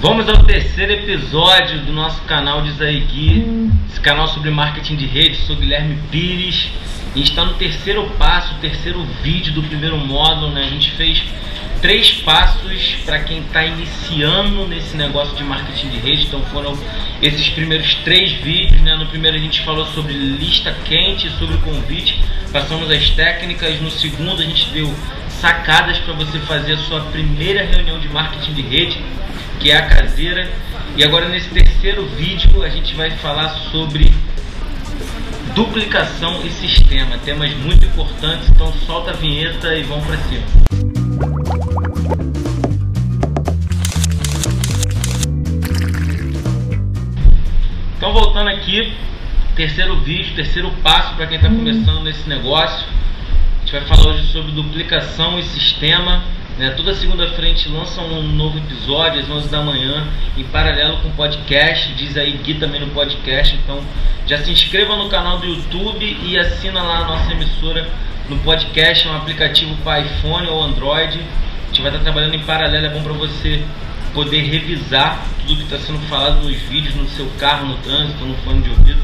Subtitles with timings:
[0.00, 5.36] Vamos ao terceiro episódio do nosso canal de Zaigui, esse canal sobre marketing de rede,
[5.38, 6.68] sou Guilherme Pires.
[7.16, 10.66] Gente está no terceiro passo, terceiro vídeo do primeiro módulo, né?
[10.66, 11.20] A gente fez
[11.82, 16.26] três passos para quem está iniciando nesse negócio de marketing de rede.
[16.26, 16.78] Então foram
[17.20, 18.94] esses primeiros três vídeos, né?
[18.94, 22.20] No primeiro a gente falou sobre lista quente, sobre convite,
[22.52, 23.80] passamos as técnicas.
[23.80, 24.94] No segundo a gente deu
[25.28, 28.98] sacadas para você fazer a sua primeira reunião de marketing de rede
[29.58, 30.48] que é a caseira.
[30.96, 34.12] E agora nesse terceiro vídeo a gente vai falar sobre
[35.54, 40.44] duplicação e sistema, temas muito importantes, então solta a vinheta e vamos para cima.
[47.96, 48.92] Então voltando aqui,
[49.56, 52.86] terceiro vídeo, terceiro passo para quem está começando nesse negócio.
[52.86, 56.22] A gente vai falar hoje sobre duplicação e sistema.
[56.58, 56.70] Né?
[56.70, 61.08] Toda segunda-feira a gente lança um novo episódio às 11 da manhã, em paralelo com
[61.08, 61.94] o podcast.
[61.94, 63.54] Diz aí Gui também no podcast.
[63.54, 63.80] Então
[64.26, 67.88] já se inscreva no canal do YouTube e assina lá a nossa emissora
[68.28, 69.06] no podcast.
[69.06, 71.20] É um aplicativo para iPhone ou Android.
[71.20, 72.86] A gente vai estar trabalhando em paralelo.
[72.86, 73.62] É bom para você
[74.12, 78.34] poder revisar tudo que está sendo falado nos vídeos, no seu carro, no trânsito, no
[78.38, 79.00] fone de ouvido.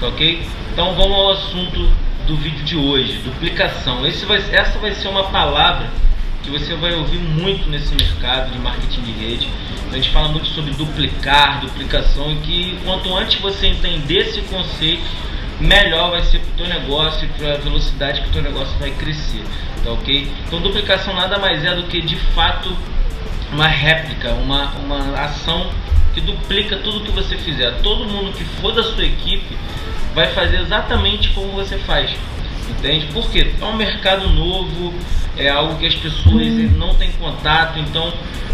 [0.00, 0.44] Tá ok?
[0.72, 1.88] Então vamos ao assunto
[2.26, 4.00] do vídeo de hoje: duplicação.
[4.00, 5.88] Vai, essa vai ser uma palavra
[6.46, 9.48] que você vai ouvir muito nesse mercado de marketing de rede.
[9.90, 15.04] A gente fala muito sobre duplicar, duplicação e que quanto antes você entender esse conceito,
[15.60, 18.78] melhor vai ser para o teu negócio e para a velocidade que o teu negócio
[18.78, 19.42] vai crescer,
[19.82, 20.32] tá ok?
[20.46, 22.76] Então duplicação nada mais é do que de fato
[23.52, 25.70] uma réplica, uma, uma ação
[26.14, 27.72] que duplica tudo que você fizer.
[27.82, 29.56] Todo mundo que for da sua equipe
[30.14, 32.14] vai fazer exatamente como você faz.
[32.86, 33.08] Entende?
[33.12, 34.94] Porque é um mercado novo,
[35.36, 38.12] é algo que as pessoas não têm contato, então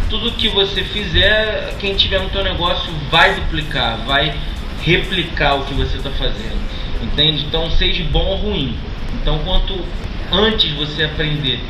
[0.09, 4.35] tudo que você fizer, quem tiver no teu negócio vai duplicar, vai
[4.81, 6.59] replicar o que você está fazendo.
[7.03, 7.45] Entende?
[7.45, 8.75] Então seja bom ou ruim.
[9.21, 9.79] Então quanto
[10.33, 11.61] antes você aprender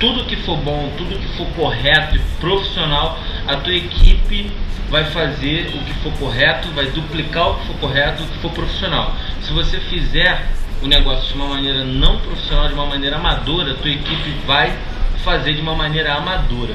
[0.00, 4.50] tudo que for bom, tudo que for correto e profissional, a tua equipe
[4.88, 8.50] vai fazer o que for correto, vai duplicar o que for correto, o que for
[8.50, 9.14] profissional.
[9.42, 13.90] Se você fizer o negócio de uma maneira não profissional, de uma maneira amadora, tua
[13.90, 14.76] equipe vai
[15.24, 16.74] fazer de uma maneira amadora.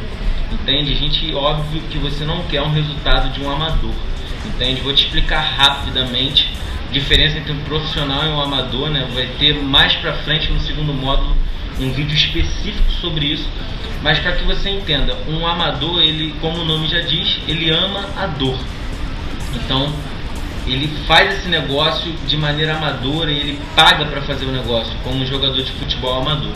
[0.52, 0.94] Entende?
[0.94, 3.94] A gente, óbvio que você não quer um resultado de um amador.
[4.46, 4.82] Entende?
[4.82, 6.50] Vou te explicar rapidamente
[6.88, 9.08] a diferença entre um profissional e um amador, né?
[9.14, 11.36] Vai ter mais pra frente no segundo módulo
[11.80, 13.50] um vídeo específico sobre isso,
[14.02, 18.08] mas para que você entenda, um amador, ele, como o nome já diz, ele ama
[18.16, 18.58] a dor.
[19.54, 19.92] Então,
[20.66, 25.22] ele faz esse negócio de maneira amadora e ele paga para fazer o negócio, como
[25.22, 26.54] um jogador de futebol amador.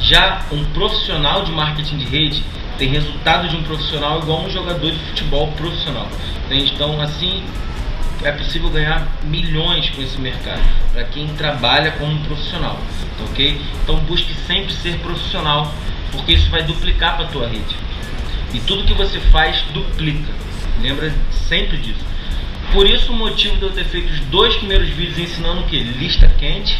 [0.00, 2.42] Já um profissional de marketing de rede
[2.76, 6.06] tem resultado de um profissional igual um jogador de futebol profissional.
[6.50, 7.42] Então, assim,
[8.22, 10.62] é possível ganhar milhões com esse mercado
[10.92, 12.78] para quem trabalha como um profissional,
[13.30, 13.60] ok?
[13.82, 15.72] Então, busque sempre ser profissional,
[16.12, 17.74] porque isso vai duplicar para a tua rede.
[18.52, 20.32] E tudo que você faz duplica.
[20.82, 22.04] Lembra sempre disso.
[22.72, 25.78] Por isso o motivo de eu ter feito os dois primeiros vídeos ensinando o que?
[25.78, 26.78] Lista quente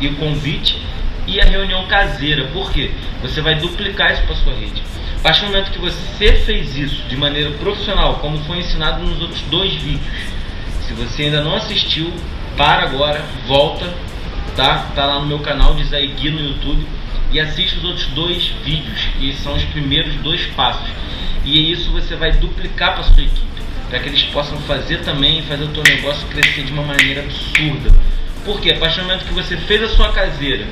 [0.00, 0.78] e o convite
[1.26, 2.48] e a reunião caseira.
[2.48, 2.90] Por quê?
[3.22, 4.82] Você vai duplicar isso para sua rede.
[5.18, 9.20] A partir do momento que você fez isso de maneira profissional, como foi ensinado nos
[9.20, 10.14] outros dois vídeos,
[10.86, 12.12] se você ainda não assistiu,
[12.56, 13.92] para agora, volta,
[14.56, 14.90] tá?
[14.94, 16.86] Tá lá no meu canal de Zaigui no YouTube
[17.30, 20.88] e assiste os outros dois vídeos, que são os primeiros dois passos.
[21.44, 23.57] E isso você vai duplicar para sua equipe
[23.88, 27.90] para que eles possam fazer também fazer o teu negócio crescer de uma maneira absurda.
[28.44, 30.66] Porque a partir do momento que você fez a sua caseira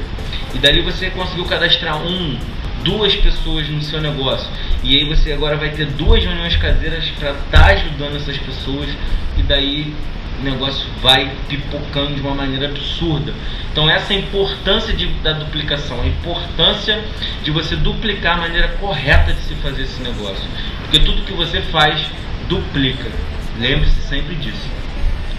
[0.54, 2.38] e dali você conseguiu cadastrar um,
[2.84, 4.49] duas pessoas no seu negócio
[4.82, 8.88] e aí você agora vai ter duas reuniões caseiras para estar tá ajudando essas pessoas
[9.37, 9.93] e daí
[10.41, 13.33] o negócio vai pipocando de uma maneira absurda.
[13.72, 17.03] Então essa é a importância de, da duplicação, a importância
[17.43, 20.44] de você duplicar a maneira correta de se fazer esse negócio.
[20.83, 22.06] Porque tudo que você faz
[22.49, 23.11] duplica.
[23.59, 24.69] Lembre-se sempre disso.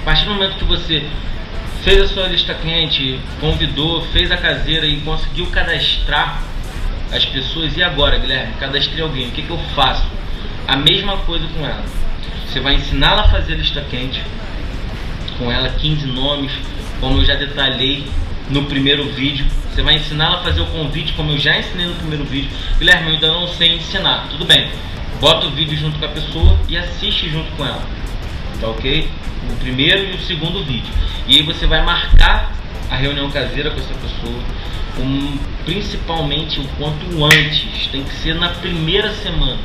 [0.01, 1.05] A partir do momento que você
[1.83, 6.41] fez a sua lista quente, convidou, fez a caseira e conseguiu cadastrar
[7.11, 8.53] as pessoas, e agora, Guilherme?
[8.59, 10.05] Cadastrei alguém, o que, que eu faço?
[10.67, 11.85] A mesma coisa com ela.
[12.45, 14.21] Você vai ensiná-la a fazer lista quente,
[15.37, 16.51] com ela 15 nomes,
[16.99, 18.05] como eu já detalhei
[18.49, 19.45] no primeiro vídeo.
[19.73, 22.49] Você vai ensiná-la a fazer o convite, como eu já ensinei no primeiro vídeo.
[22.79, 24.27] Guilherme, eu ainda não sei ensinar.
[24.29, 24.69] Tudo bem
[25.19, 27.81] bota o vídeo junto com a pessoa e assiste junto com ela.
[28.59, 29.09] Tá ok?
[29.51, 30.91] O primeiro e o segundo vídeo.
[31.27, 32.51] E aí você vai marcar
[32.89, 34.39] a reunião caseira com essa pessoa,
[34.99, 37.87] um, principalmente o quanto antes.
[37.91, 39.59] Tem que ser na primeira semana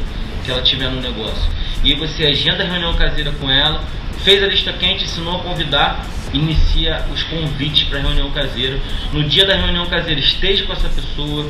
[0.44, 1.50] que ela tiver no negócio.
[1.84, 3.82] E aí você agenda a reunião caseira com ela,
[4.24, 8.78] fez a lista quente, ensinou a convidar, inicia os convites para a reunião caseira.
[9.12, 11.46] No dia da reunião caseira, esteja com essa pessoa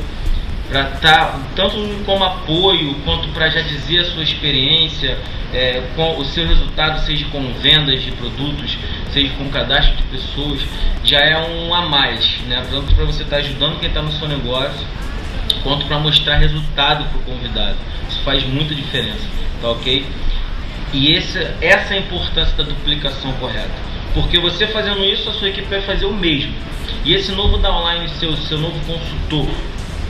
[0.73, 5.19] para estar tá, tanto como apoio quanto para já dizer a sua experiência,
[5.53, 8.75] é, com o seu resultado, seja com vendas de produtos,
[9.11, 10.61] seja com cadastro de pessoas,
[11.03, 12.65] já é um a mais, né?
[12.71, 14.87] Tanto para você estar tá ajudando quem está no seu negócio,
[15.61, 17.77] quanto para mostrar resultado para o convidado.
[18.09, 19.27] Isso faz muita diferença,
[19.61, 20.03] tá ok?
[20.91, 23.93] E esse, essa é a importância da duplicação correta.
[24.15, 26.53] Porque você fazendo isso, a sua equipe vai fazer o mesmo.
[27.05, 29.47] E esse novo downline, seu, seu novo consultor,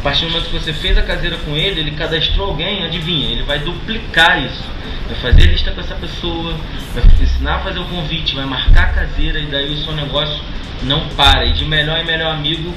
[0.04, 3.32] a partir do momento que você fez a caseira com ele, ele cadastrou alguém, adivinha,
[3.32, 4.62] ele vai duplicar isso.
[5.08, 6.60] Vai fazer lista com essa pessoa,
[6.94, 10.44] vai ensinar a fazer o convite, vai marcar a caseira e daí o seu negócio
[10.82, 11.46] não para.
[11.46, 12.74] E de melhor em melhor amigo,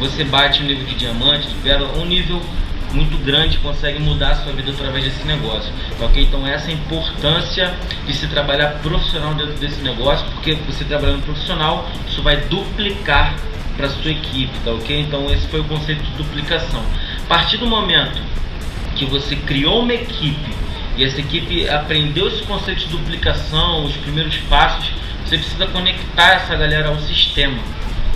[0.00, 2.42] você bate o nível de diamante, de pérola, um nível
[2.92, 5.72] muito grande consegue mudar a sua vida através desse negócio.
[6.00, 6.24] Ok?
[6.24, 7.72] Então essa é a importância
[8.04, 13.36] de se trabalhar profissional dentro desse negócio, porque você trabalhando profissional, isso vai duplicar
[13.78, 15.00] para sua equipe, tá ok?
[15.00, 16.84] Então esse foi o conceito de duplicação.
[17.24, 18.20] A partir do momento
[18.96, 20.52] que você criou uma equipe
[20.96, 24.90] e essa equipe aprendeu esse conceito de duplicação, os primeiros passos,
[25.24, 27.56] você precisa conectar essa galera ao sistema,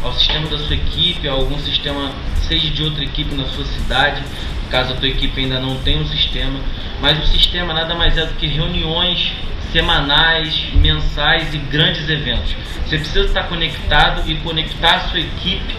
[0.03, 2.13] ao sistema da sua equipe, a algum sistema,
[2.49, 4.23] seja de outra equipe na sua cidade,
[4.71, 6.59] caso a tua equipe ainda não tenha um sistema,
[7.01, 9.33] mas o sistema nada mais é do que reuniões
[9.73, 12.55] semanais, mensais e grandes eventos.
[12.85, 15.75] Você precisa estar conectado e conectar a sua equipe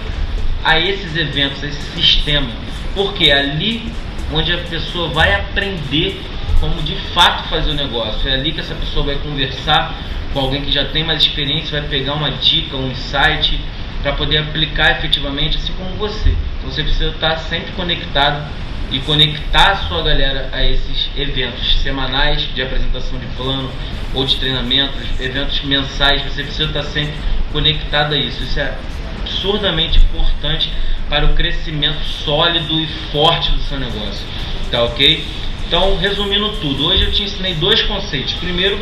[0.63, 2.49] a esses eventos, a esse sistema,
[2.95, 3.91] porque é ali
[4.31, 6.19] onde a pessoa vai aprender
[6.59, 8.27] como de fato fazer o negócio.
[8.27, 9.95] É ali que essa pessoa vai conversar
[10.33, 13.59] com alguém que já tem mais experiência, vai pegar uma dica, um insight
[14.03, 16.35] para poder aplicar efetivamente, assim como você.
[16.59, 18.45] Então você precisa estar sempre conectado
[18.91, 23.71] e conectar a sua galera a esses eventos semanais de apresentação de plano
[24.13, 27.13] ou de treinamentos, eventos mensais, você precisa estar sempre
[27.51, 28.43] conectado a isso.
[28.43, 28.75] Isso é
[29.21, 30.69] absurdamente importante
[31.09, 34.27] para o crescimento sólido e forte do seu negócio.
[34.69, 35.25] Tá ok?
[35.65, 38.33] Então, resumindo tudo, hoje eu te ensinei dois conceitos.
[38.33, 38.79] Primeiro,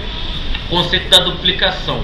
[0.65, 2.03] o conceito da duplicação.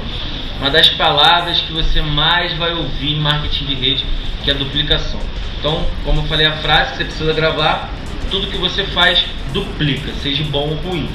[0.59, 4.05] Uma das palavras que você mais vai ouvir em marketing de rede,
[4.43, 5.19] que é duplicação.
[5.59, 7.89] Então, como eu falei a frase que você precisa gravar,
[8.31, 9.23] tudo que você faz
[9.53, 11.09] duplica, seja bom ou ruim.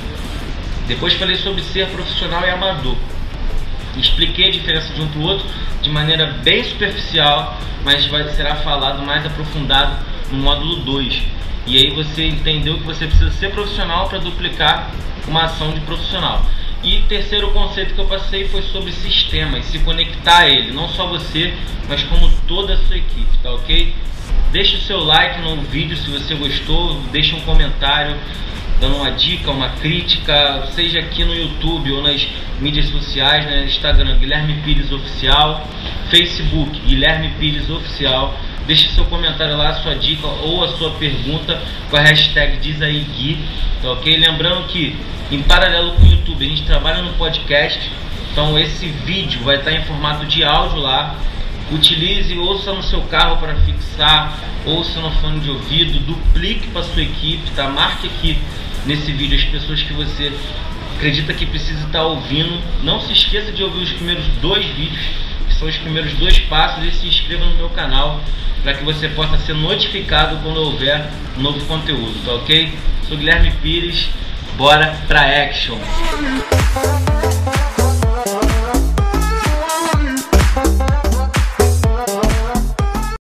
[0.87, 2.97] Depois falei sobre ser profissional e amador.
[3.97, 5.47] Expliquei a diferença de um para o outro
[5.83, 9.97] de maneira bem superficial, mas vai, será falado mais aprofundado
[10.31, 11.23] no módulo 2.
[11.67, 14.91] E aí você entendeu que você precisa ser profissional para duplicar
[15.27, 16.45] uma ação de profissional.
[16.83, 21.07] E terceiro conceito que eu passei foi sobre sistemas, se conectar a ele, não só
[21.07, 21.55] você,
[21.89, 23.95] mas como toda a sua equipe, tá ok?
[24.51, 28.17] Deixe o seu like no vídeo se você gostou, deixe um comentário
[28.83, 32.27] dando uma dica, uma crítica, seja aqui no YouTube ou nas
[32.61, 33.65] mídias sociais, né?
[33.65, 35.65] Instagram Guilherme Pires Oficial,
[36.11, 38.37] Facebook Guilherme Pires Oficial.
[38.67, 43.07] Deixe seu comentário lá, sua dica ou a sua pergunta com a hashtag diz aí
[43.17, 43.39] Gui,
[43.81, 44.17] tá ok?
[44.17, 44.97] Lembrando que
[45.31, 47.89] em paralelo com o YouTube a gente trabalha no podcast,
[48.33, 51.17] então esse vídeo vai estar em formato de áudio lá
[51.71, 57.03] Utilize, ouça no seu carro para fixar, ouça no fone de ouvido, duplique para sua
[57.03, 57.69] equipe, tá?
[57.69, 58.39] Marque aqui
[58.85, 60.33] nesse vídeo as pessoas que você
[60.97, 62.61] acredita que precisa estar ouvindo.
[62.83, 65.05] Não se esqueça de ouvir os primeiros dois vídeos,
[65.49, 68.21] que são os primeiros dois passos, e se inscreva no meu canal
[68.63, 72.73] para que você possa ser notificado quando houver novo conteúdo, tá ok?
[73.09, 74.09] Sou Guilherme Pires,
[74.57, 75.79] bora pra action!